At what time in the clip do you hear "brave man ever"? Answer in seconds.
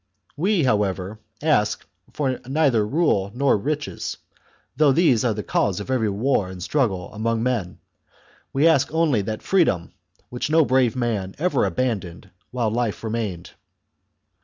10.65-11.65